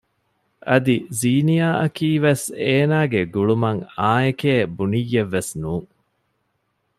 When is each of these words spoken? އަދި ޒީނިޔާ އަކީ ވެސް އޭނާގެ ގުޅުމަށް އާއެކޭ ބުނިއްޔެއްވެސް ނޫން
އަދި 0.69 0.95
ޒީނިޔާ 1.19 1.69
އަކީ 1.81 2.09
ވެސް 2.25 2.45
އޭނާގެ 2.65 3.21
ގުޅުމަށް 3.33 3.81
އާއެކޭ 3.99 4.53
ބުނިއްޔެއްވެސް 4.77 5.51
ނޫން 5.61 5.87